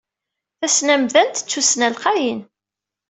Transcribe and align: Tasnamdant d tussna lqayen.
Tasnamdant 0.59 1.43
d 1.43 1.45
tussna 1.49 1.87
lqayen. 1.93 2.39